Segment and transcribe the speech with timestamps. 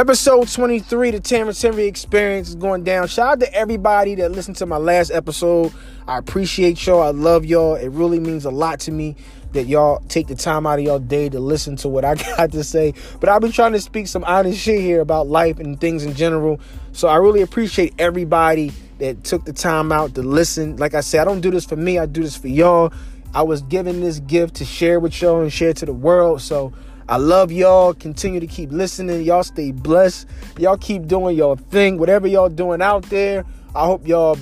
[0.00, 3.06] Episode 23, the Terrence Henry Experience is going down.
[3.06, 5.74] Shout out to everybody that listened to my last episode.
[6.08, 7.02] I appreciate y'all.
[7.02, 7.74] I love y'all.
[7.74, 9.14] It really means a lot to me
[9.52, 12.50] that y'all take the time out of your day to listen to what I got
[12.52, 12.94] to say.
[13.20, 16.14] But I've been trying to speak some honest shit here about life and things in
[16.14, 16.60] general.
[16.92, 20.78] So I really appreciate everybody that took the time out to listen.
[20.78, 22.90] Like I said, I don't do this for me, I do this for y'all.
[23.34, 26.40] I was given this gift to share with y'all and share to the world.
[26.40, 26.72] So
[27.10, 27.92] I love y'all.
[27.92, 29.22] Continue to keep listening.
[29.22, 30.28] Y'all stay blessed.
[30.58, 31.98] Y'all keep doing your thing.
[31.98, 34.38] Whatever y'all doing out there, I hope y'all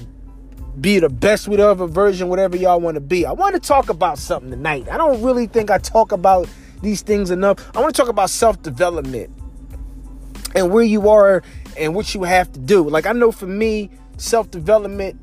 [0.79, 3.25] be the best whatever version, whatever y'all want to be.
[3.25, 4.87] I want to talk about something tonight.
[4.91, 6.47] I don't really think I talk about
[6.83, 7.75] these things enough.
[7.75, 9.31] I want to talk about self development
[10.55, 11.43] and where you are
[11.79, 12.87] and what you have to do.
[12.87, 15.19] Like I know for me, self development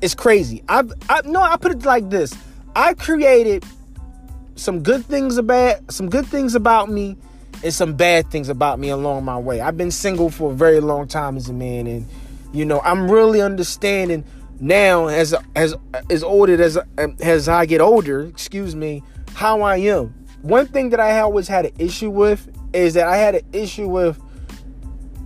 [0.00, 0.64] is crazy.
[0.68, 2.34] I I no, I put it like this.
[2.74, 3.64] I created
[4.54, 7.16] some good things about some good things about me
[7.62, 9.60] and some bad things about me along my way.
[9.60, 12.06] I've been single for a very long time as a man and
[12.52, 14.24] you know, I'm really understanding
[14.60, 15.74] now as as
[16.10, 16.78] as older as
[17.20, 19.02] as I get older, excuse me,
[19.34, 20.14] how I am.
[20.42, 23.88] One thing that I always had an issue with is that I had an issue
[23.88, 24.20] with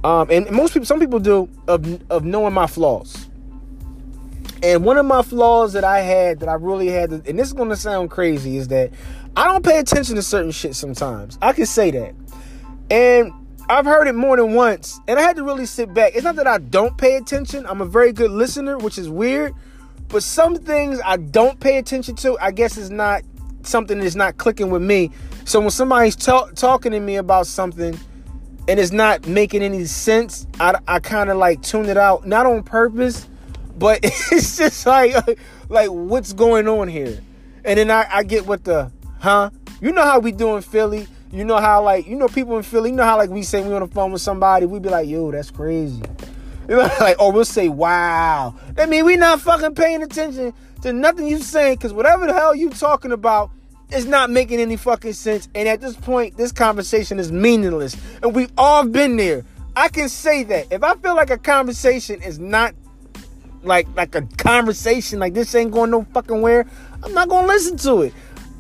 [0.04, 3.28] um and most people some people do of of knowing my flaws.
[4.62, 7.52] And one of my flaws that I had that I really had and this is
[7.52, 8.90] going to sound crazy is that
[9.36, 11.38] I don't pay attention to certain shit sometimes.
[11.42, 12.14] I can say that.
[12.90, 13.32] And
[13.68, 16.14] I've heard it more than once, and I had to really sit back.
[16.14, 17.66] It's not that I don't pay attention.
[17.66, 19.54] I'm a very good listener, which is weird.
[20.08, 23.22] But some things I don't pay attention to, I guess is not
[23.62, 25.10] something that's not clicking with me.
[25.44, 27.98] So when somebody's talk, talking to me about something
[28.68, 32.46] and it's not making any sense, I, I kind of like tune it out, not
[32.46, 33.28] on purpose,
[33.76, 35.14] but it's just like
[35.68, 37.18] like what's going on here.
[37.64, 39.50] And then I, I get what the huh?
[39.80, 41.06] You know how we do in Philly.
[41.32, 42.90] You know how like you know people in Philly.
[42.90, 45.08] You know how like we say we on the phone with somebody, we be like,
[45.08, 46.02] "Yo, that's crazy."
[46.68, 50.92] You know, like or we'll say, "Wow." That mean we not fucking paying attention to
[50.92, 53.50] nothing you saying because whatever the hell you talking about
[53.90, 55.48] is not making any fucking sense.
[55.54, 57.96] And at this point, this conversation is meaningless.
[58.22, 59.44] And we've all been there.
[59.74, 62.74] I can say that if I feel like a conversation is not
[63.62, 66.66] like like a conversation, like this ain't going no fucking where,
[67.02, 68.14] I'm not gonna listen to it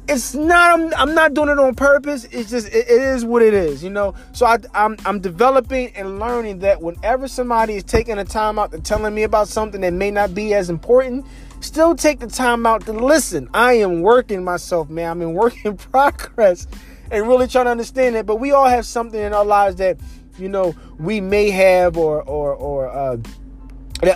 [0.08, 2.24] it's not I'm, I'm, not doing it on purpose.
[2.24, 4.14] It's just it, it is what it is you know?
[4.32, 8.72] So I, I'm, I'm developing and learning that whenever somebody is taking a time out
[8.72, 11.26] to telling me about something that may not be as important
[11.60, 13.48] still take the time out to listen.
[13.52, 15.10] I am working myself man.
[15.10, 16.66] I'm in work in progress
[17.10, 18.26] and really trying to understand it.
[18.26, 19.98] But we all have something in our lives that
[20.38, 23.16] you know we may have or or or uh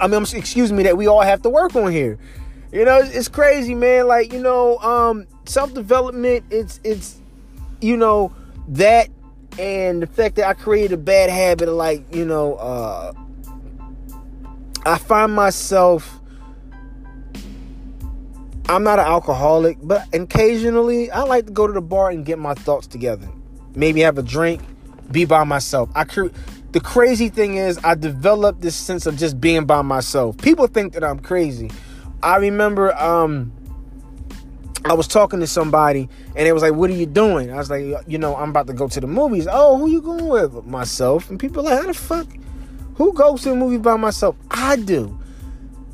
[0.00, 2.18] i mean excuse me that we all have to work on here
[2.72, 7.16] you know it's crazy man like you know um self development, it's it's
[7.80, 8.32] you know
[8.68, 9.08] that
[9.58, 13.12] and the fact that I created a bad habit of like you know uh,
[14.86, 16.16] I find myself.
[18.68, 22.38] I'm not an alcoholic, but occasionally I like to go to the bar and get
[22.38, 23.28] my thoughts together.
[23.74, 24.62] Maybe have a drink,
[25.10, 25.90] be by myself.
[25.96, 26.28] I cre-
[26.70, 30.38] the crazy thing is I developed this sense of just being by myself.
[30.38, 31.68] People think that I'm crazy.
[32.22, 33.52] I remember um
[34.84, 37.52] I was talking to somebody and it was like, What are you doing?
[37.52, 39.46] I was like, You know, I'm about to go to the movies.
[39.50, 40.64] Oh, who you going with?
[40.66, 41.28] Myself.
[41.30, 42.26] And people like, How the fuck?
[42.94, 44.36] Who goes to the movie by myself?
[44.50, 45.18] I do.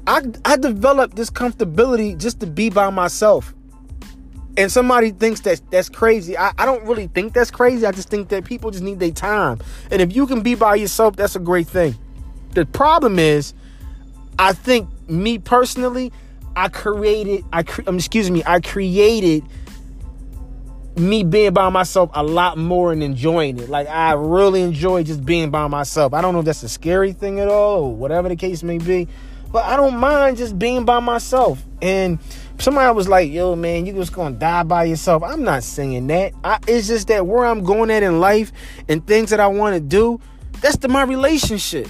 [0.06, 3.54] I, I developed this comfortability just to be by myself.
[4.56, 6.38] And somebody thinks that that's crazy.
[6.38, 7.84] I, I don't really think that's crazy.
[7.84, 9.60] I just think that people just need their time.
[9.90, 11.94] And if you can be by yourself, that's a great thing.
[12.54, 13.52] The problem is,
[14.38, 16.12] I think me personally,
[16.54, 19.44] I created, I um, excuse me, I created
[20.96, 23.68] me being by myself a lot more and enjoying it.
[23.68, 26.14] Like I really enjoy just being by myself.
[26.14, 28.78] I don't know if that's a scary thing at all or whatever the case may
[28.78, 29.06] be,
[29.52, 31.62] but I don't mind just being by myself.
[31.82, 32.18] And
[32.58, 36.32] somebody was like, "Yo, man, you just gonna die by yourself." I'm not saying that.
[36.42, 38.50] I, it's just that where I'm going at in life
[38.88, 40.18] and things that I want to do,
[40.62, 41.88] that's the my relationship.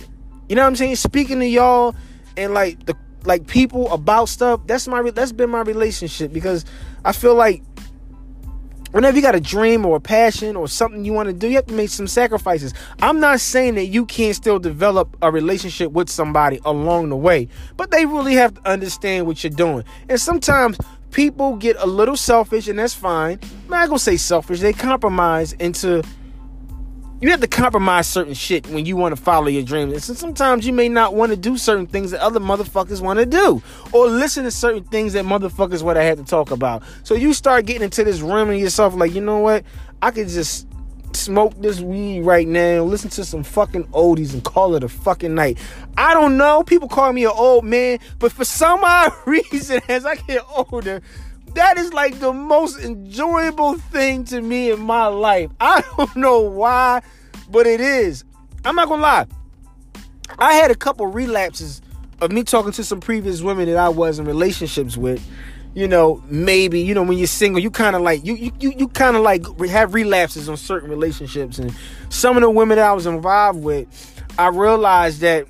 [0.48, 0.96] You know what I'm saying?
[0.96, 1.94] Speaking to y'all
[2.36, 2.94] and like the
[3.24, 6.64] like people about stuff that's my that's been my relationship because
[7.04, 7.62] i feel like
[8.92, 11.56] whenever you got a dream or a passion or something you want to do you
[11.56, 12.72] have to make some sacrifices.
[13.02, 17.48] I'm not saying that you can't still develop a relationship with somebody along the way
[17.76, 19.84] but they really have to understand what you're doing.
[20.08, 20.78] And sometimes
[21.10, 23.38] people get a little selfish and that's fine.
[23.64, 26.02] I'm not gonna say selfish they compromise into
[27.20, 30.08] you have to compromise certain shit when you want to follow your dreams.
[30.08, 33.26] And sometimes you may not want to do certain things that other motherfuckers want to
[33.26, 36.82] do, or listen to certain things that motherfuckers would have had to talk about.
[37.04, 39.64] So you start getting into this realm of yourself, like you know what,
[40.02, 40.66] I could just
[41.14, 45.34] smoke this weed right now, listen to some fucking oldies, and call it a fucking
[45.34, 45.58] night.
[45.96, 46.62] I don't know.
[46.62, 51.00] People call me an old man, but for some odd reason, as I get older,
[51.56, 55.50] that is like the most enjoyable thing to me in my life.
[55.60, 57.02] I don't know why,
[57.50, 58.24] but it is.
[58.64, 59.26] I'm not gonna lie.
[60.38, 61.80] I had a couple relapses
[62.20, 65.26] of me talking to some previous women that I was in relationships with
[65.74, 68.88] you know, maybe, you know, when you're single, you kind of like you you you
[68.88, 71.70] kind of like have relapses on certain relationships and
[72.08, 73.86] some of the women that I was involved with,
[74.38, 75.46] I realized that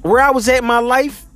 [0.00, 1.26] where I was at in my life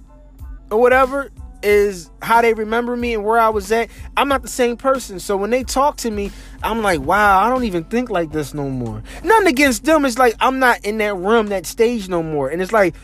[0.70, 1.31] or whatever
[1.62, 3.88] is how they remember me and where I was at.
[4.16, 5.19] I'm not the same person.
[5.19, 6.31] So when they talk to me,
[6.62, 9.02] I'm like, wow, I don't even think like this no more.
[9.25, 10.05] Nothing against them.
[10.05, 12.49] It's like I'm not in that room, that stage no more.
[12.49, 12.94] And it's like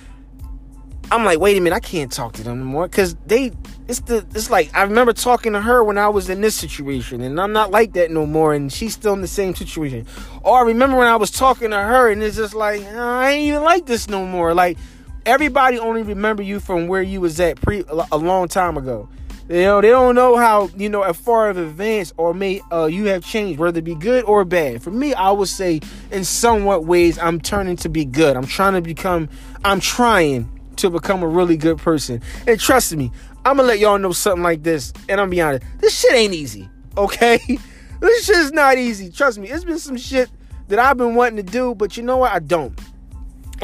[1.10, 3.52] I'm like, wait a minute, I can't talk to them anymore because they.
[3.86, 4.26] It's the.
[4.34, 7.52] It's like I remember talking to her when I was in this situation, and I'm
[7.52, 10.06] not like that no more, and she's still in the same situation.
[10.42, 13.48] Or I remember when I was talking to her, and it's just like I ain't
[13.48, 14.54] even like this no more.
[14.54, 14.78] Like
[15.26, 19.08] everybody only remember you from where you was at pre a long time ago.
[19.48, 22.86] You know, they don't know how you know as far of advance or may uh,
[22.86, 24.82] you have changed, whether it be good or bad.
[24.82, 25.80] For me, I would say
[26.10, 28.36] in somewhat ways I'm turning to be good.
[28.36, 29.28] I'm trying to become.
[29.64, 32.22] I'm trying to become a really good person.
[32.46, 33.10] And trust me,
[33.44, 34.94] I'm gonna let y'all know something like this.
[35.10, 36.68] And I'm be honest, this shit ain't easy.
[36.96, 37.38] Okay,
[38.00, 39.10] this shit is not easy.
[39.10, 40.30] Trust me, it's been some shit
[40.68, 42.32] that I've been wanting to do, but you know what?
[42.32, 42.78] I don't.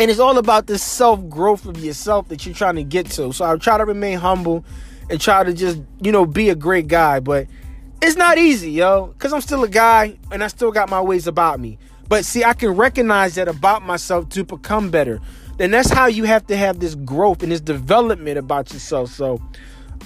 [0.01, 3.33] And it's all about this self growth of yourself that you're trying to get to.
[3.33, 4.65] So I try to remain humble
[5.09, 7.21] and try to just, you know, be a great guy.
[7.21, 7.47] But
[8.03, 11.27] it's not easy, yo, because I'm still a guy and I still got my ways
[11.27, 11.79] about me.
[12.09, 15.21] But see, I can recognize that about myself to become better
[15.61, 19.11] then that's how you have to have this growth and this development about yourself.
[19.11, 19.43] So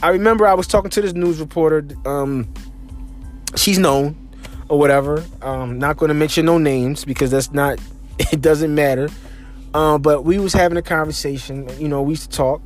[0.02, 1.86] I remember I was talking to this news reporter.
[2.04, 2.52] Um,
[3.54, 4.16] she's known
[4.68, 5.24] or whatever.
[5.42, 7.78] Um, not going to mention no names because that's not.
[8.32, 9.08] It doesn't matter.
[9.74, 11.68] Um, but we was having a conversation.
[11.80, 12.62] You know, we used to talk,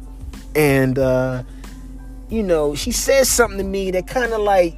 [0.55, 1.43] and uh,
[2.29, 4.77] you know, she said something to me that kind of like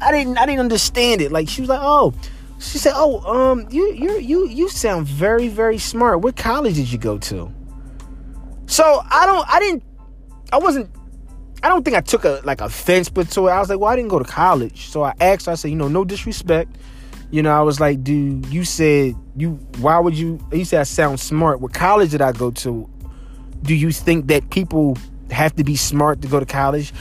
[0.00, 1.30] I didn't I didn't understand it.
[1.30, 2.12] Like she was like, "Oh,
[2.58, 6.20] she said, "Oh, um, you you you you sound very very smart.
[6.22, 7.52] What college did you go to?"
[8.66, 9.82] So I don't, I didn't,
[10.52, 10.90] I wasn't,
[11.62, 13.90] I don't think I took a like offense, but to it, I was like, "Well,
[13.90, 16.76] I didn't go to college." So I asked, her, I said, "You know, no disrespect."
[17.30, 19.58] You know, I was like, "Dude, you said you.
[19.78, 21.60] Why would you?" You say I sound smart.
[21.60, 22.88] What college did I go to?
[23.62, 24.96] Do you think that people
[25.32, 26.92] have to be smart to go to college.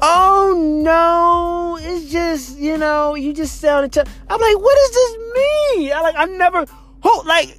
[0.00, 3.92] Oh no, it's just you know you just sounded.
[3.92, 5.92] T- I'm like, what does this mean?
[5.92, 6.66] I like I never
[7.02, 7.56] who like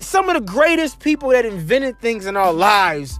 [0.00, 3.18] some of the greatest people that invented things in our lives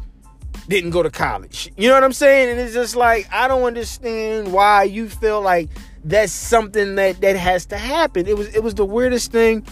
[0.69, 1.71] didn't go to college.
[1.77, 2.51] You know what I'm saying?
[2.51, 5.69] And it's just like I don't understand why you feel like
[6.05, 8.27] that's something that that has to happen.
[8.27, 9.67] It was it was the weirdest thing.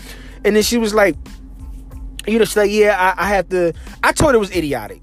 [0.44, 1.16] And then she was like,
[2.26, 3.72] you know, she's like, yeah, I, I have to.
[4.02, 5.02] I told her it was idiotic.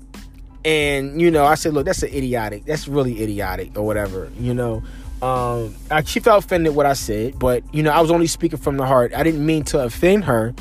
[0.66, 2.66] And you know, I said, look, that's an idiotic.
[2.66, 4.30] That's really idiotic or whatever.
[4.40, 4.84] You know,
[5.22, 8.60] um, I, she felt offended what I said, but you know, I was only speaking
[8.60, 9.14] from the heart.
[9.14, 10.54] I didn't mean to offend her.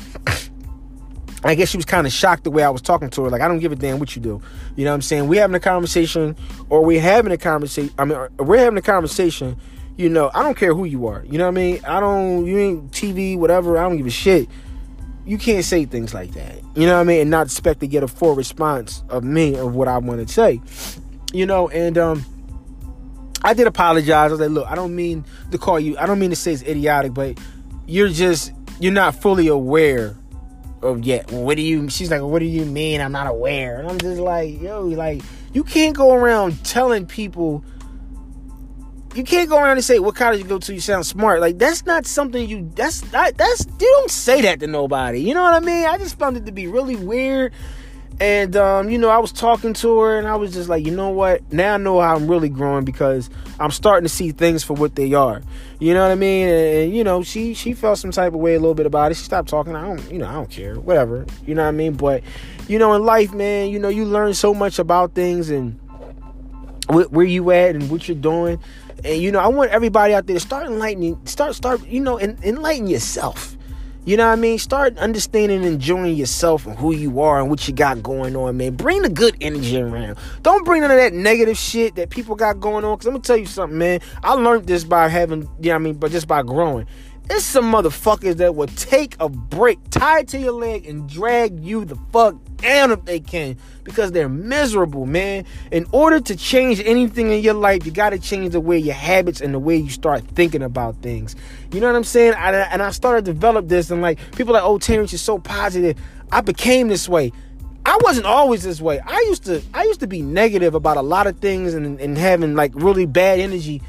[1.41, 3.29] I guess she was kind of shocked the way I was talking to her.
[3.29, 4.41] Like, I don't give a damn what you do.
[4.75, 5.29] You know what I'm saying?
[5.29, 6.35] We're having a conversation,
[6.69, 7.93] or we're having a conversation.
[7.97, 9.55] I mean, we're having a conversation.
[9.95, 11.23] You know, I don't care who you are.
[11.25, 11.85] You know what I mean?
[11.85, 13.77] I don't, you ain't TV, whatever.
[13.77, 14.49] I don't give a shit
[15.29, 16.55] you can't say things like that.
[16.75, 17.21] You know what I mean?
[17.21, 20.33] And not expect to get a full response of me of what I want to
[20.33, 20.59] say.
[21.31, 22.25] You know, and um
[23.43, 24.29] I did apologize.
[24.29, 26.51] I was like, look, I don't mean to call you, I don't mean to say
[26.51, 27.37] it's idiotic, but
[27.85, 30.15] you're just you're not fully aware
[30.81, 31.31] of yet.
[31.31, 33.77] What do you she's like, what do you mean I'm not aware?
[33.77, 35.21] And I'm just like, yo, like
[35.53, 37.63] you can't go around telling people
[39.19, 40.73] you can't go around and say what college you go to.
[40.73, 41.41] You sound smart.
[41.41, 42.71] Like that's not something you.
[42.73, 45.19] That's that, that's you don't say that to nobody.
[45.19, 45.85] You know what I mean?
[45.85, 47.51] I just found it to be really weird.
[48.21, 50.91] And um, you know, I was talking to her, and I was just like, you
[50.91, 51.51] know what?
[51.51, 54.95] Now I know how I'm really growing because I'm starting to see things for what
[54.95, 55.41] they are.
[55.79, 56.47] You know what I mean?
[56.47, 59.11] And, and, you know, she she felt some type of way a little bit about
[59.11, 59.15] it.
[59.15, 59.75] She stopped talking.
[59.75, 60.79] I don't, you know, I don't care.
[60.79, 61.25] Whatever.
[61.45, 61.93] You know what I mean?
[61.93, 62.23] But
[62.69, 65.77] you know, in life, man, you know, you learn so much about things and
[66.89, 68.59] where you at and what you're doing
[69.03, 72.19] and you know, I want everybody out there to start enlightening, start, start, you know,
[72.19, 73.57] enlighten yourself.
[74.05, 74.57] You know what I mean?
[74.57, 78.57] Start understanding and enjoying yourself and who you are and what you got going on,
[78.57, 78.75] man.
[78.75, 80.17] Bring the good energy around.
[80.41, 82.97] Don't bring none of that negative shit that people got going on.
[82.97, 83.99] Cause I'm gonna tell you something, man.
[84.23, 86.87] I learned this by having, you know what I mean, but just by growing.
[87.29, 91.59] It's some motherfuckers that will take a break, tie it to your leg, and drag
[91.59, 95.45] you the fuck down if they can because they're miserable, man.
[95.71, 98.95] In order to change anything in your life, you got to change the way your
[98.95, 101.35] habits and the way you start thinking about things.
[101.71, 102.33] You know what I'm saying?
[102.35, 105.39] I, and I started to develop this, and like people like, oh, Terrence, you're so
[105.39, 105.97] positive.
[106.31, 107.31] I became this way.
[107.85, 108.99] I wasn't always this way.
[108.99, 112.17] I used to I used to be negative about a lot of things and, and
[112.17, 113.81] having like really bad energy.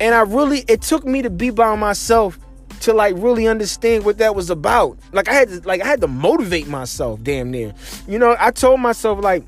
[0.00, 2.38] And I really it took me to be by myself
[2.82, 4.98] to like really understand what that was about.
[5.12, 7.74] Like I had to like I had to motivate myself damn near.
[8.06, 9.44] You know, I told myself like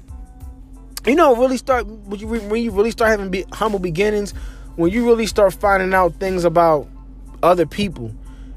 [1.06, 4.32] you know, really start when you really start having be, humble beginnings,
[4.76, 6.88] when you really start finding out things about
[7.42, 8.10] other people,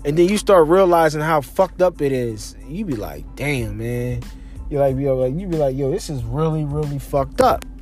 [0.05, 2.55] and then you start realizing how fucked up it is.
[2.67, 4.21] You be like, damn, man.
[4.69, 7.65] You like, yo, like you be like, yo, this is really, really fucked up.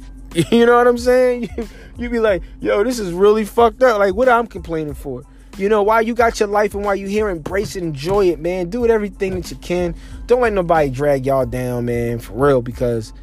[0.52, 1.50] You know what I'm saying?
[1.58, 4.00] You, you be like, yo, this is really fucked up.
[4.00, 5.24] Like, what I'm complaining for?
[5.58, 8.40] You know, while you got your life and while you here, embrace it, enjoy it,
[8.40, 8.70] man.
[8.70, 9.96] Do it everything that you can.
[10.28, 13.14] Don't let nobody drag y'all down, man, for real, because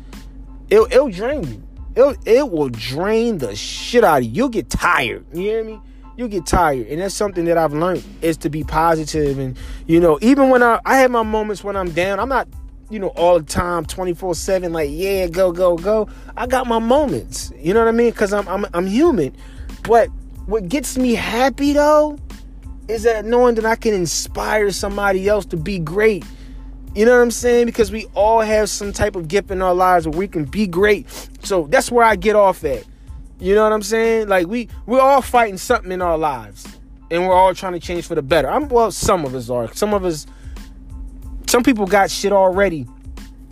[0.71, 1.63] it'll, it'll drain you.
[1.95, 4.31] It'll, it will drain the shit out of you.
[4.31, 5.27] You'll get tired.
[5.35, 5.79] You hear me?
[6.17, 6.87] You'll get tired.
[6.87, 9.39] And that's something that I've learned is to be positive.
[9.39, 12.49] And, you know, even when I, I have my moments when I'm down, I'm not,
[12.89, 16.09] you know, all the time, 24 7, like, yeah, go, go, go.
[16.35, 17.53] I got my moments.
[17.59, 18.11] You know what I mean?
[18.11, 19.37] Because I'm, I'm, I'm human.
[19.83, 20.09] But
[20.47, 22.19] what gets me happy though
[22.89, 26.25] is that knowing that I can inspire somebody else to be great.
[26.95, 27.67] You know what I'm saying?
[27.67, 30.67] Because we all have some type of gift in our lives where we can be
[30.67, 31.07] great.
[31.43, 32.85] So that's where I get off at.
[33.39, 34.29] You know what I'm saying?
[34.29, 36.67] Like we we're all fighting something in our lives.
[37.11, 38.51] And we're all trying to change for the better.
[38.51, 39.73] I'm well, some of us are.
[39.75, 40.27] Some of us
[41.47, 42.87] some people got shit already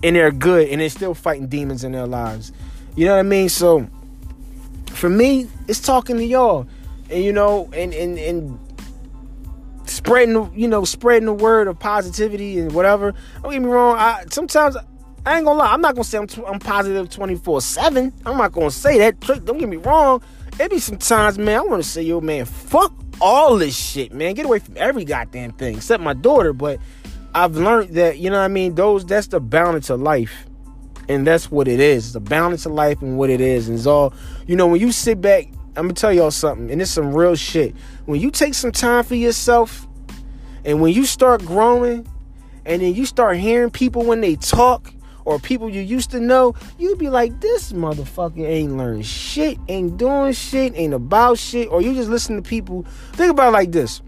[0.03, 2.53] and they're good and they're still fighting demons in their lives.
[2.97, 3.49] You know what I mean?
[3.49, 3.89] So
[4.93, 6.67] for me, it's talking to y'all
[7.11, 8.59] and you know, and and and
[9.87, 13.15] spreading, you know, spreading the word of positivity and whatever.
[13.43, 13.97] Don't get me wrong.
[13.97, 14.77] I sometimes
[15.27, 15.73] I ain't gonna lie.
[15.73, 18.13] I'm not gonna say I'm, t- I'm positive 24 seven.
[18.25, 19.21] I'm not gonna say that.
[19.21, 20.23] Don't get me wrong.
[20.59, 21.59] It be sometimes, man.
[21.59, 24.35] I want to say, yo, man, fuck all this shit, man.
[24.35, 26.53] Get away from every goddamn thing except my daughter.
[26.53, 26.81] But
[27.35, 28.75] I've learned that, you know what I mean.
[28.75, 30.47] Those that's the balance of life.
[31.09, 32.07] And that's what it is.
[32.07, 33.69] It's the balance of life and what it is.
[33.69, 34.15] And it's all,
[34.47, 37.37] you know, when you sit back I'm gonna tell y'all something, and it's some real
[37.37, 37.75] shit.
[38.07, 39.87] When you take some time for yourself,
[40.65, 42.07] and when you start growing,
[42.67, 44.93] and then you start hearing people when they talk,
[45.25, 49.97] or people you used to know, you'd be like, this motherfucker ain't learned shit, ain't
[49.97, 52.85] doing shit, ain't about shit, or you just listen to people.
[53.13, 54.03] Think about like this.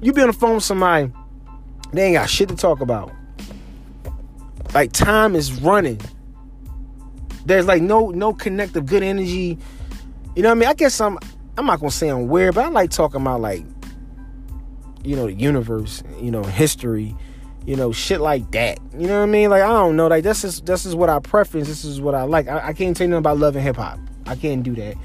[0.00, 1.12] You be on the phone with somebody,
[1.92, 3.12] they ain't got shit to talk about.
[4.74, 6.00] Like time is running.
[7.46, 9.58] There's like no no connective good energy
[10.34, 10.68] you know what I mean?
[10.68, 11.18] I guess I'm
[11.56, 13.64] I'm not gonna say I'm weird, but I like talking about like
[15.04, 17.16] you know the universe, you know history,
[17.66, 18.78] you know shit like that.
[18.98, 19.50] You know what I mean?
[19.50, 21.68] Like I don't know, like this is this is what I preference.
[21.68, 22.48] This is what I like.
[22.48, 23.98] I, I can't tell you nothing about love and hip hop.
[24.26, 24.96] I can't do that.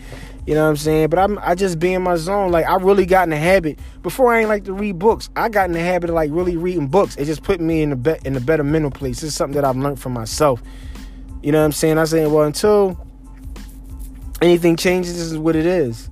[0.48, 1.10] You know what I'm saying?
[1.10, 2.52] But I'm I just be in my zone.
[2.52, 3.78] Like I really got in the habit.
[4.02, 5.30] Before I ain't like to read books.
[5.36, 7.18] I got in the habit of like really reading books.
[7.18, 9.22] It just put me in the be- in a better mental place.
[9.22, 10.64] It's something that I've learned for myself.
[11.44, 11.98] You know what I'm saying?
[12.00, 12.98] I say, well, until
[14.42, 16.10] anything changes, is what it is.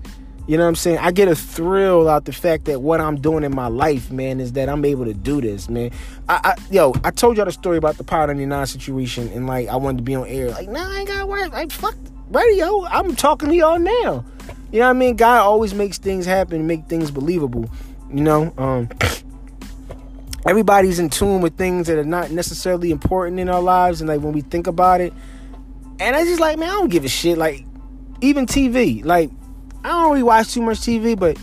[0.48, 1.00] You know what I'm saying?
[1.00, 4.40] I get a thrill out the fact that what I'm doing in my life, man,
[4.40, 5.92] is that I'm able to do this, man.
[6.30, 9.68] I, I yo, I told y'all the story about the Power 99 situation, and like
[9.68, 10.50] I wanted to be on air.
[10.52, 11.52] Like, nah, I ain't got work.
[11.52, 11.96] Like, fuck
[12.30, 12.86] radio.
[12.86, 14.24] I'm talking to y'all now.
[14.72, 15.18] You know what I mean?
[15.18, 17.70] God always makes things happen, make things believable.
[18.10, 18.90] You know, um,
[20.46, 24.22] everybody's in tune with things that are not necessarily important in our lives, and like
[24.22, 25.12] when we think about it,
[26.00, 27.38] and I just like, man, I don't give a shit.
[27.38, 27.66] Like,
[28.22, 29.04] even TV.
[29.04, 29.32] Like,
[29.84, 31.38] I don't really watch too much TV, but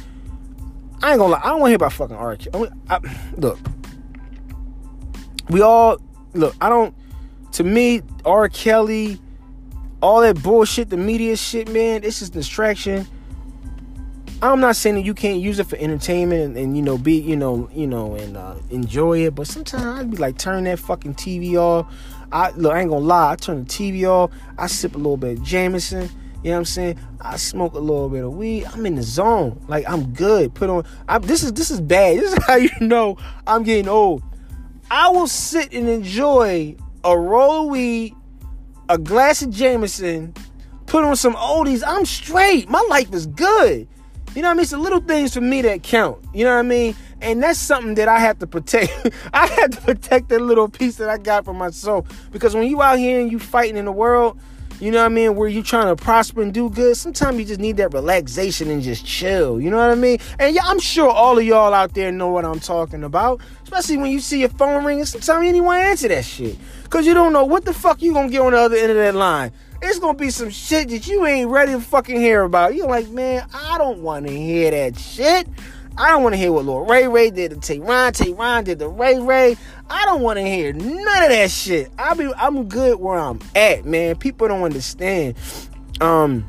[1.02, 1.40] I ain't gonna lie.
[1.42, 2.36] I don't want to hear about fucking R.
[2.36, 2.70] Kelly.
[2.88, 2.98] I,
[3.36, 3.58] look,
[5.48, 5.98] we all
[6.32, 6.54] look.
[6.60, 6.94] I don't.
[7.52, 8.48] To me, R.
[8.48, 9.20] Kelly,
[10.02, 12.04] all that bullshit, the media shit, man.
[12.04, 13.06] It's just distraction.
[14.42, 17.14] I'm not saying that you can't use it for entertainment and, and you know be
[17.14, 20.78] you know you know and uh, enjoy it, but sometimes I'd be like turn that
[20.78, 21.86] fucking TV off.
[22.32, 23.32] I look, I ain't gonna lie.
[23.32, 24.30] I turn the TV off.
[24.58, 26.10] I sip a little bit of Jameson.
[26.44, 26.98] You know what I'm saying?
[27.22, 28.66] I smoke a little bit of weed.
[28.66, 29.64] I'm in the zone.
[29.66, 30.52] Like I'm good.
[30.52, 30.84] Put on.
[31.08, 32.18] I, this is this is bad.
[32.20, 34.22] This is how you know I'm getting old.
[34.90, 38.14] I will sit and enjoy a roll of weed,
[38.90, 40.34] a glass of Jameson,
[40.84, 41.82] put on some oldies.
[41.84, 42.68] I'm straight.
[42.68, 43.88] My life is good.
[44.34, 44.62] You know what I mean?
[44.62, 46.22] It's the little things for me that count.
[46.34, 46.94] You know what I mean?
[47.22, 49.10] And that's something that I have to protect.
[49.32, 52.28] I have to protect that little piece that I got for myself.
[52.32, 54.38] Because when you out here and you fighting in the world,
[54.80, 57.44] you know what I mean, where you trying to prosper and do good, sometimes you
[57.44, 59.60] just need that relaxation and just chill.
[59.60, 60.18] You know what I mean?
[60.38, 63.40] And yeah, I'm sure all of y'all out there know what I'm talking about.
[63.62, 66.58] Especially when you see your phone ringing, sometimes you ain't want to answer that shit.
[66.90, 68.96] Cause you don't know what the fuck you gonna get on the other end of
[68.96, 69.52] that line.
[69.82, 72.74] It's gonna be some shit that you ain't ready to fucking hear about.
[72.74, 75.48] You're like, man, I don't wanna hear that shit.
[75.96, 78.12] I don't want to hear what Lord Ray Ray did to Tay-Ron.
[78.12, 79.56] Tay Ron did to Ray Ray.
[79.88, 81.90] I don't want to hear none of that shit.
[81.96, 84.16] I be I'm good where I'm at, man.
[84.16, 85.36] People don't understand.
[86.00, 86.44] Um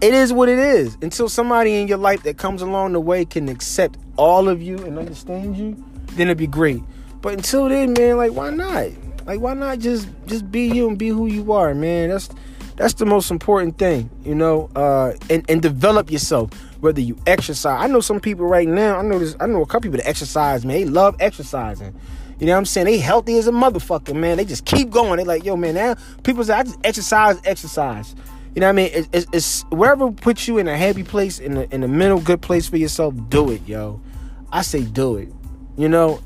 [0.00, 0.96] it is what it is.
[1.02, 4.78] Until somebody in your life that comes along the way can accept all of you
[4.78, 6.82] and understand you, then it'd be great.
[7.20, 8.88] But until then, man, like why not?
[9.26, 12.08] Like why not just just be you and be who you are, man?
[12.08, 12.28] That's
[12.74, 17.82] that's the most important thing, you know, uh, and, and develop yourself whether you exercise.
[17.82, 20.08] I know some people right now, I know this, I know a couple people that
[20.08, 20.76] exercise, man.
[20.76, 21.98] They love exercising.
[22.38, 22.86] You know what I'm saying?
[22.86, 24.36] They healthy as a motherfucker, man.
[24.36, 25.16] They just keep going.
[25.16, 28.14] They like, yo, man, now people say, I just exercise, exercise.
[28.54, 28.90] You know what I mean?
[28.92, 32.20] It, it, it's wherever puts you in a happy place, in the in a mental
[32.20, 34.00] good place for yourself, do it, yo.
[34.52, 35.32] I say do it.
[35.76, 36.20] You know,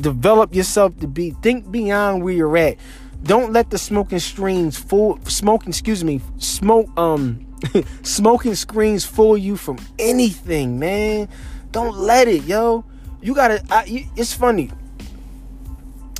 [0.00, 2.76] develop yourself to be, think beyond where you're at.
[3.24, 7.44] Don't let the smoking screens fool, smoking, excuse me, smoke, um,
[8.02, 11.28] Smoking screens fool you from anything, man.
[11.72, 12.84] Don't let it, yo.
[13.20, 13.64] You gotta.
[13.70, 14.70] I, you, it's funny.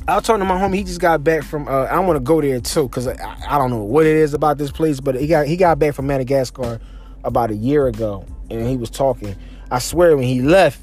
[0.07, 0.75] I was talking to my homie.
[0.75, 1.67] He just got back from.
[1.67, 4.33] Uh, I want to go there too because I, I don't know what it is
[4.33, 6.79] about this place, but he got he got back from Madagascar
[7.23, 9.35] about a year ago, and he was talking.
[9.71, 10.79] I swear, when he left,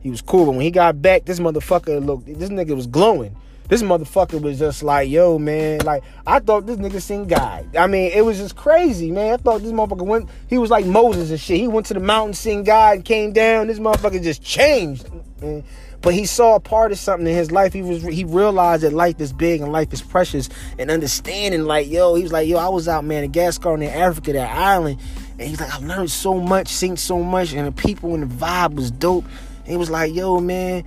[0.00, 2.26] he was cool, but when he got back, this motherfucker looked.
[2.26, 3.36] This nigga was glowing.
[3.68, 5.80] This motherfucker was just like, yo, man.
[5.80, 7.76] Like, I thought this nigga seen God.
[7.76, 9.34] I mean, it was just crazy, man.
[9.34, 11.58] I thought this motherfucker went, he was like Moses and shit.
[11.58, 13.66] He went to the mountain, seen God, and came down.
[13.66, 15.06] This motherfucker just changed.
[15.42, 15.64] Man.
[16.00, 17.72] But he saw a part of something in his life.
[17.72, 20.48] He was he realized that life is big and life is precious.
[20.78, 23.82] And understanding, like, yo, he was like, yo, I was out, man, in Gascar in
[23.82, 25.00] Africa, that island.
[25.38, 28.34] And he's like, I learned so much, seen so much, and the people and the
[28.34, 29.24] vibe was dope.
[29.58, 30.84] And he was like, yo, man,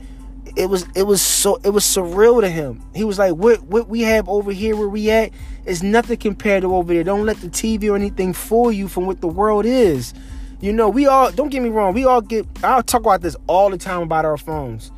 [0.56, 2.84] it was it was so it was surreal to him.
[2.94, 5.32] He was like, "What what we have over here where we at
[5.66, 7.04] is nothing compared to over there.
[7.04, 10.14] Don't let the TV or anything fool you from what the world is."
[10.60, 11.94] You know, we all don't get me wrong.
[11.94, 12.46] We all get.
[12.64, 14.92] I'll talk about this all the time about our phones.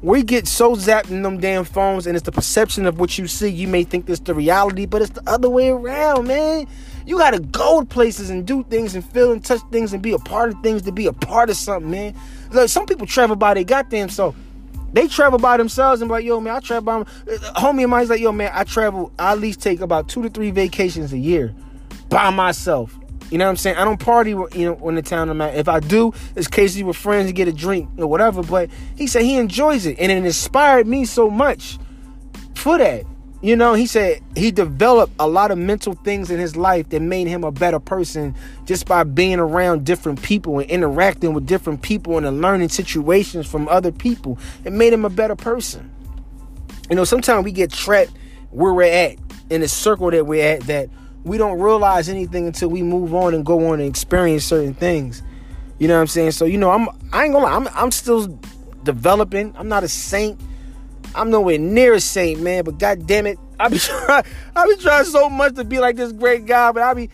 [0.00, 3.26] We get so zapped in them damn phones, and it's the perception of what you
[3.26, 3.48] see.
[3.48, 6.68] You may think this the reality, but it's the other way around, man.
[7.04, 10.12] You gotta go to places and do things and feel and touch things and be
[10.12, 12.14] a part of things to be a part of something, man.
[12.52, 14.36] Like some people travel by their goddamn so
[14.92, 17.10] they travel by themselves and like, yo, man, I travel by.
[17.60, 19.12] Homie of mine's like, yo, man, I travel.
[19.18, 21.54] I at least take about two to three vacations a year
[22.08, 22.98] by myself.
[23.30, 23.76] You know what I'm saying?
[23.76, 25.54] I don't party, you know, in the town I'm at.
[25.54, 28.42] If I do, it's Casey with friends to get a drink or whatever.
[28.42, 31.78] But he said he enjoys it, and it inspired me so much
[32.54, 33.04] for that.
[33.40, 37.00] You know, he said he developed a lot of mental things in his life that
[37.00, 41.82] made him a better person just by being around different people and interacting with different
[41.82, 44.38] people and learning situations from other people.
[44.64, 45.88] It made him a better person.
[46.90, 48.10] You know, sometimes we get trapped
[48.50, 49.16] where we're at
[49.50, 50.90] in the circle that we're at that
[51.22, 55.22] we don't realize anything until we move on and go on and experience certain things.
[55.78, 56.32] You know what I'm saying?
[56.32, 58.26] So, you know, I'm I ain't gonna lie, I'm I'm still
[58.82, 59.54] developing.
[59.56, 60.40] I'm not a saint.
[61.14, 62.64] I'm nowhere near a saint, man.
[62.64, 65.96] But god damn it, I be trying, I be trying so much to be like
[65.96, 67.10] this great guy, but I be,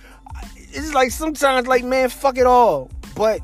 [0.56, 2.90] it's like sometimes like man, fuck it all.
[3.14, 3.40] But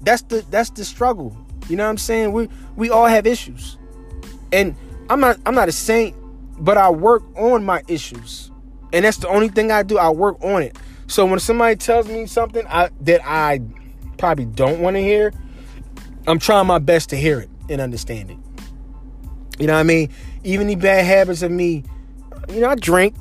[0.00, 1.36] that's the that's the struggle.
[1.68, 2.32] You know what I'm saying?
[2.32, 3.78] We we all have issues,
[4.52, 4.74] and
[5.08, 6.16] I'm not I'm not a saint,
[6.58, 8.50] but I work on my issues,
[8.92, 9.98] and that's the only thing I do.
[9.98, 10.76] I work on it.
[11.06, 13.60] So when somebody tells me something I, that I
[14.16, 15.32] probably don't want to hear,
[16.26, 18.38] I'm trying my best to hear it and understand it.
[19.58, 20.10] You know what I mean?
[20.44, 21.84] Even the bad habits of me,
[22.48, 23.14] you know, I drink,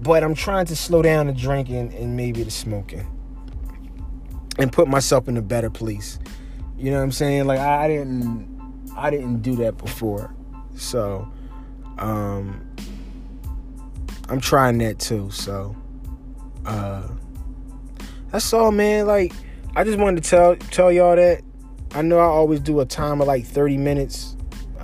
[0.00, 3.06] but I'm trying to slow down the drinking and maybe the smoking
[4.58, 6.18] and put myself in a better place.
[6.76, 7.46] You know what I'm saying?
[7.46, 10.34] Like I didn't I didn't do that before.
[10.74, 11.30] So
[11.98, 12.66] um
[14.28, 15.30] I'm trying that too.
[15.30, 15.74] So
[16.64, 17.08] uh
[18.30, 19.06] that's all man.
[19.06, 19.32] Like
[19.74, 21.42] I just wanted to tell tell y'all that.
[21.92, 24.35] I know I always do a time of like 30 minutes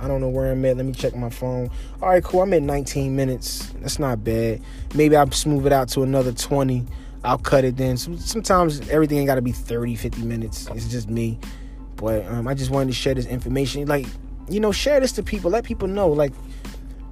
[0.03, 0.75] I don't know where I'm at.
[0.75, 1.69] Let me check my phone.
[2.01, 2.41] All right, cool.
[2.41, 3.71] I'm at 19 minutes.
[3.79, 4.61] That's not bad.
[4.95, 6.85] Maybe I'll smooth it out to another 20.
[7.23, 7.95] I'll cut it then.
[7.95, 10.67] Sometimes everything ain't got to be 30, 50 minutes.
[10.73, 11.39] It's just me.
[11.95, 13.87] But um, I just wanted to share this information.
[13.87, 14.05] Like,
[14.49, 15.51] you know, share this to people.
[15.51, 16.09] Let people know.
[16.09, 16.33] Like,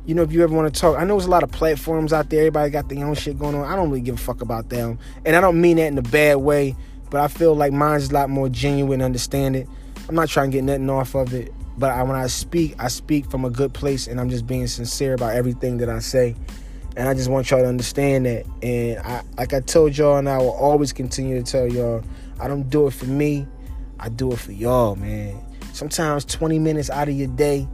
[0.06, 2.12] you know, if you ever want to talk, I know there's a lot of platforms
[2.12, 2.42] out there.
[2.42, 3.64] Everybody got their own shit going on.
[3.64, 5.00] I don't really give a fuck about them.
[5.26, 6.76] And I don't mean that in a bad way,
[7.10, 9.70] but I feel like mine's a lot more genuine, understand it.
[10.10, 11.54] I'm not trying to get nothing off of it.
[11.78, 14.68] But I, when I speak, I speak from a good place, and I'm just being
[14.68, 16.36] sincere about everything that I say.
[16.98, 18.46] And I just want y'all to understand that.
[18.62, 22.04] And I, like I told y'all, and I will always continue to tell y'all,
[22.40, 23.48] I don't do it for me.
[24.00, 25.40] I do it for y'all, man.
[25.74, 27.68] Sometimes 20 minutes out of your day,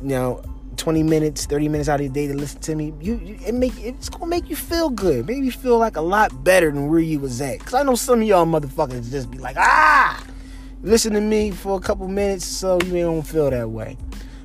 [0.00, 0.42] you know,
[0.76, 3.54] 20 minutes, 30 minutes out of your day to listen to me, you, you it
[3.54, 5.26] make it's gonna make you feel good.
[5.26, 7.60] Make you feel like a lot better than where you was at.
[7.60, 10.22] Cause I know some of y'all motherfuckers just be like, ah,
[10.82, 13.96] listen to me for a couple minutes so you don't feel that way.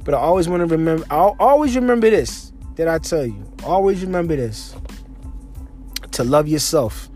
[0.04, 3.46] But I always want to remember i always remember this that I tell you.
[3.64, 4.76] Always remember this.
[6.12, 7.10] To love yourself.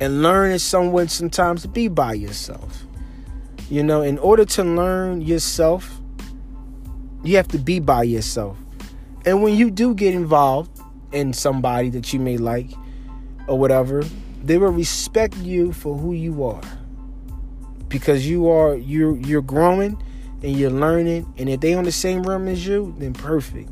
[0.00, 2.84] And learn in some way sometimes to be by yourself.
[3.68, 6.00] You know, in order to learn yourself,
[7.22, 8.56] you have to be by yourself.
[9.26, 10.80] And when you do get involved
[11.12, 12.70] in somebody that you may like
[13.46, 14.04] or whatever,
[14.42, 16.62] they will respect you for who you are.
[17.88, 20.02] Because you are you're you're growing
[20.42, 23.70] and you're learning and if they on the same room as you, then perfect.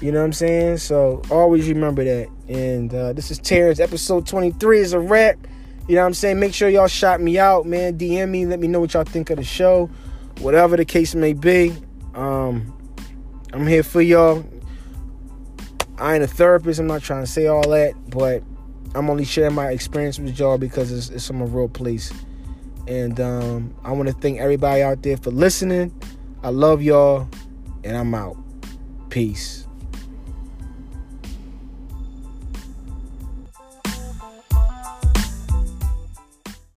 [0.00, 0.78] You know what I'm saying?
[0.78, 2.28] So always remember that.
[2.48, 3.80] And uh, this is Terrence.
[3.80, 5.36] Episode 23 is a wrap.
[5.88, 6.38] You know what I'm saying?
[6.38, 7.96] Make sure y'all shout me out, man.
[7.96, 8.44] DM me.
[8.44, 9.88] Let me know what y'all think of the show.
[10.40, 11.74] Whatever the case may be.
[12.14, 12.76] Um,
[13.52, 14.44] I'm here for y'all.
[15.98, 16.78] I ain't a therapist.
[16.78, 18.42] I'm not trying to say all that, but
[18.94, 22.12] I'm only sharing my experience with y'all because it's, it's from a real place.
[22.86, 25.92] And um, I want to thank everybody out there for listening.
[26.42, 27.28] I love y'all,
[27.84, 28.36] and I'm out.
[29.10, 29.65] Peace.